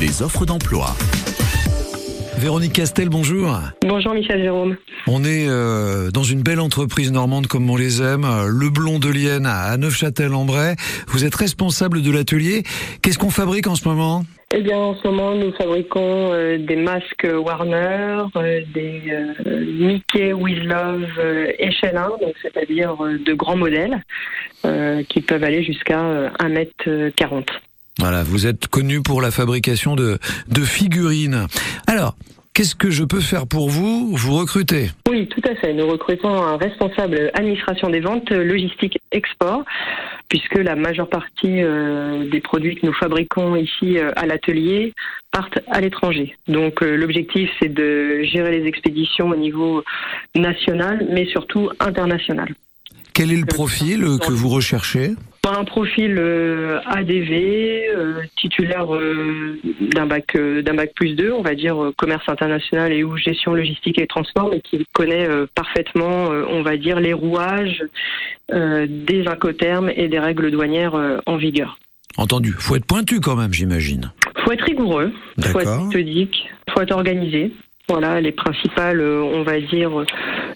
les 0.00 0.22
offres 0.22 0.46
d'emploi. 0.46 0.86
Véronique 2.36 2.74
Castel, 2.74 3.08
bonjour. 3.08 3.58
Bonjour 3.82 4.14
Michel 4.14 4.40
Jérôme. 4.40 4.76
On 5.08 5.24
est 5.24 5.48
euh, 5.48 6.10
dans 6.10 6.22
une 6.22 6.42
belle 6.42 6.60
entreprise 6.60 7.10
normande 7.10 7.48
comme 7.48 7.68
on 7.68 7.76
les 7.76 8.00
aime, 8.00 8.24
euh, 8.24 8.46
Le 8.46 8.70
Blond 8.70 9.00
de 9.00 9.08
Lienne 9.08 9.46
à 9.46 9.76
Neufchâtel-en-Bray. 9.76 10.76
Vous 11.08 11.24
êtes 11.24 11.34
responsable 11.34 12.02
de 12.02 12.12
l'atelier. 12.12 12.62
Qu'est-ce 13.02 13.18
qu'on 13.18 13.30
fabrique 13.30 13.66
en 13.66 13.74
ce 13.74 13.88
moment? 13.88 14.22
Eh 14.54 14.62
bien, 14.62 14.78
en 14.78 14.94
ce 14.94 15.06
moment, 15.06 15.34
nous 15.34 15.52
fabriquons 15.52 16.32
euh, 16.32 16.56
des 16.56 16.76
masques 16.76 17.26
Warner, 17.30 18.22
euh, 18.36 18.62
des 18.72 19.02
euh, 19.10 19.64
Mickey 19.78 20.32
With 20.32 20.64
Love 20.64 21.06
échelle 21.58 21.98
1, 21.98 22.08
donc 22.20 22.34
c'est-à-dire 22.40 22.96
de 22.96 23.34
grands 23.34 23.56
modèles 23.56 24.02
qui 25.08 25.20
peuvent 25.20 25.44
aller 25.44 25.62
jusqu'à 25.62 26.00
euh, 26.00 26.30
1m40. 26.40 27.44
Voilà, 27.98 28.22
vous 28.22 28.46
êtes 28.46 28.68
connu 28.68 29.02
pour 29.02 29.20
la 29.20 29.30
fabrication 29.30 29.96
de, 29.96 30.18
de 30.48 30.60
figurines. 30.60 31.46
Alors, 31.86 32.16
qu'est-ce 32.54 32.76
que 32.76 32.90
je 32.90 33.02
peux 33.02 33.20
faire 33.20 33.46
pour 33.46 33.70
vous 33.70 34.14
Vous 34.16 34.36
recrutez 34.36 34.90
Oui, 35.08 35.28
tout 35.28 35.42
à 35.48 35.54
fait. 35.56 35.74
Nous 35.74 35.86
recrutons 35.86 36.42
un 36.42 36.56
responsable 36.56 37.30
administration 37.34 37.90
des 37.90 38.00
ventes, 38.00 38.30
logistique, 38.30 38.98
export, 39.10 39.64
puisque 40.28 40.54
la 40.54 40.76
majeure 40.76 41.08
partie 41.08 41.62
euh, 41.62 42.28
des 42.30 42.40
produits 42.40 42.76
que 42.76 42.86
nous 42.86 42.92
fabriquons 42.92 43.56
ici 43.56 43.98
euh, 43.98 44.12
à 44.14 44.26
l'atelier 44.26 44.94
partent 45.32 45.58
à 45.68 45.80
l'étranger. 45.80 46.36
Donc 46.46 46.82
euh, 46.82 46.96
l'objectif, 46.96 47.50
c'est 47.60 47.72
de 47.72 48.22
gérer 48.22 48.60
les 48.60 48.66
expéditions 48.66 49.30
au 49.30 49.36
niveau 49.36 49.82
national, 50.36 51.06
mais 51.10 51.26
surtout 51.26 51.70
international. 51.80 52.54
Quel 53.14 53.32
est 53.32 53.36
le 53.36 53.46
profil 53.46 54.04
que 54.24 54.30
vous 54.30 54.48
recherchez? 54.48 55.14
Un 55.50 55.64
profil 55.64 56.16
euh, 56.18 56.78
ADV, 56.84 57.32
euh, 57.96 58.22
titulaire 58.36 58.94
euh, 58.94 59.58
d'un 59.80 60.04
bac 60.04 60.36
d'un 60.36 60.74
bac 60.74 60.92
plus 60.94 61.14
2, 61.14 61.32
on 61.32 61.40
va 61.40 61.54
dire 61.54 61.92
commerce 61.96 62.28
international 62.28 62.92
et 62.92 63.02
ou 63.02 63.16
gestion 63.16 63.54
logistique 63.54 63.98
et 63.98 64.06
transport, 64.06 64.50
mais 64.50 64.60
qui 64.60 64.84
connaît 64.92 65.26
parfaitement, 65.54 66.26
on 66.26 66.62
va 66.62 66.76
dire, 66.76 67.00
les 67.00 67.12
rouages 67.12 67.82
des 68.50 69.24
incoterms 69.26 69.90
et 69.94 70.08
des 70.08 70.18
règles 70.18 70.50
douanières 70.50 70.94
en 71.26 71.36
vigueur. 71.36 71.78
Entendu. 72.16 72.54
Faut 72.58 72.76
être 72.76 72.86
pointu 72.86 73.20
quand 73.20 73.36
même, 73.36 73.52
j'imagine. 73.52 74.12
Faut 74.44 74.52
être 74.52 74.64
rigoureux, 74.64 75.12
faut 75.42 75.60
être 75.60 75.84
méthodique, 75.84 76.48
faut 76.70 76.80
être 76.80 76.94
organisé. 76.94 77.52
Voilà 77.88 78.20
les 78.20 78.32
principales, 78.32 79.00
euh, 79.00 79.22
on 79.22 79.42
va 79.42 79.60
dire, 79.60 79.90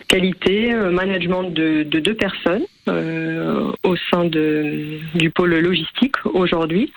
qualités. 0.08 0.72
euh, 0.74 0.90
Management 0.90 1.44
de, 1.44 1.82
de 1.82 1.98
deux 2.00 2.14
personnes 2.14 2.64
euh, 2.88 3.70
au 3.84 3.96
sein 4.10 4.24
de, 4.24 4.98
du 5.14 5.30
pôle 5.30 5.54
logistique 5.54 6.16
aujourd'hui. 6.34 6.92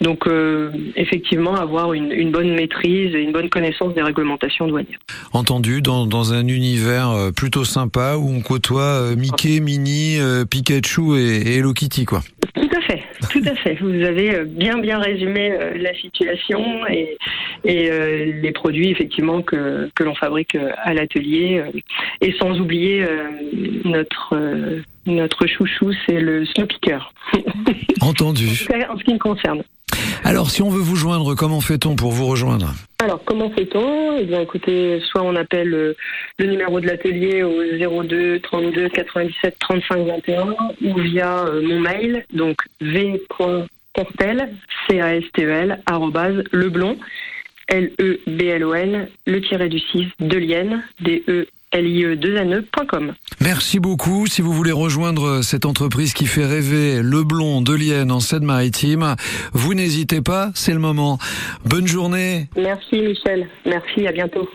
Donc, 0.00 0.26
euh, 0.26 0.70
effectivement, 0.94 1.54
avoir 1.54 1.94
une, 1.94 2.12
une 2.12 2.30
bonne 2.30 2.54
maîtrise 2.54 3.14
et 3.14 3.22
une 3.22 3.32
bonne 3.32 3.48
connaissance 3.48 3.94
des 3.94 4.02
réglementations 4.02 4.68
douanières. 4.68 4.98
Entendu, 5.32 5.82
dans, 5.82 6.06
dans 6.06 6.32
un 6.32 6.46
univers 6.46 7.30
plutôt 7.34 7.64
sympa 7.64 8.16
où 8.16 8.28
on 8.30 8.42
côtoie 8.42 9.14
Mickey, 9.16 9.60
Minnie, 9.60 10.18
Pikachu 10.50 11.16
et, 11.16 11.48
et 11.48 11.56
Hello 11.58 11.72
Kitty, 11.72 12.04
quoi. 12.04 12.20
Tout 12.54 12.68
à 12.76 12.80
fait, 12.82 13.02
tout 13.30 13.42
à 13.46 13.54
fait. 13.56 13.78
Vous 13.80 14.04
avez 14.04 14.44
bien 14.44 14.78
bien 14.78 14.98
résumé 14.98 15.52
la 15.78 15.94
situation 15.94 16.86
et, 16.88 17.16
et 17.66 17.90
euh, 17.90 18.32
les 18.40 18.52
produits 18.52 18.90
effectivement 18.90 19.42
que, 19.42 19.90
que 19.94 20.04
l'on 20.04 20.14
fabrique 20.14 20.54
euh, 20.54 20.70
à 20.82 20.94
l'atelier. 20.94 21.58
euh, 21.58 21.78
Et 22.20 22.32
sans 22.40 22.58
oublier 22.60 23.04
notre 23.84 24.34
notre 25.06 25.46
chouchou, 25.46 25.92
c'est 26.06 26.20
le 26.20 26.44
snow 26.46 26.66
picker. 26.66 26.98
Entendu. 28.00 28.48
en 28.88 28.98
ce 28.98 29.04
qui 29.04 29.14
me 29.14 29.18
concerne. 29.18 29.62
Alors, 30.24 30.50
si 30.50 30.62
on 30.62 30.70
veut 30.70 30.80
vous 30.80 30.96
joindre, 30.96 31.34
comment 31.36 31.60
fait-on 31.60 31.94
pour 31.94 32.10
vous 32.10 32.26
rejoindre? 32.26 32.72
Alors, 33.02 33.22
comment 33.24 33.50
fait-on? 33.50 34.18
Eh 34.18 34.24
bien, 34.24 34.40
écoutez, 34.40 35.00
soit 35.00 35.22
on 35.22 35.36
appelle 35.36 35.68
le 36.38 36.46
numéro 36.46 36.80
de 36.80 36.86
l'atelier 36.86 37.42
au 37.44 38.02
02 38.04 38.40
32 38.40 38.88
97 38.88 39.56
35 39.60 40.06
21 40.06 40.54
ou 40.84 40.98
via 41.00 41.44
mon 41.62 41.78
mail, 41.80 42.24
donc 42.32 42.56
v.castel, 42.80 44.48
C-A-S-T-E-L, 44.88 45.80
arrobase, 45.86 46.42
leblon, 46.52 46.96
L-E-B-L-O-N, 47.68 49.08
le 49.26 49.40
tiré 49.40 49.68
du 49.68 49.78
6, 49.78 50.06
de 50.20 50.38
Lienne, 50.38 50.82
D-E, 51.00 51.46
L-I-E, 51.72 52.16
2 52.16 52.36
n 52.36 52.64
ecom 52.80 53.12
Merci 53.40 53.80
beaucoup. 53.80 54.26
Si 54.26 54.40
vous 54.40 54.52
voulez 54.52 54.72
rejoindre 54.72 55.42
cette 55.42 55.66
entreprise 55.66 56.14
qui 56.14 56.26
fait 56.26 56.46
rêver 56.46 57.02
le 57.02 57.24
blond 57.24 57.60
de 57.60 57.74
Lienne 57.74 58.12
en 58.12 58.20
Seine-Maritime, 58.20 59.16
vous 59.52 59.74
n'hésitez 59.74 60.22
pas, 60.22 60.52
c'est 60.54 60.72
le 60.72 60.78
moment. 60.78 61.18
Bonne 61.64 61.86
journée. 61.86 62.48
Merci 62.56 63.00
Michel, 63.00 63.48
merci, 63.66 64.06
à 64.06 64.12
bientôt. 64.12 64.48